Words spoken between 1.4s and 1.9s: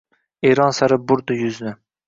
yuzni.